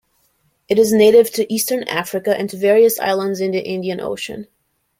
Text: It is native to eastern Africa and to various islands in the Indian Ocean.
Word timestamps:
It 0.67 0.79
is 0.79 0.91
native 0.91 1.29
to 1.33 1.53
eastern 1.53 1.83
Africa 1.83 2.35
and 2.35 2.49
to 2.49 2.57
various 2.57 2.99
islands 2.99 3.39
in 3.39 3.51
the 3.51 3.59
Indian 3.63 3.99
Ocean. 4.01 4.47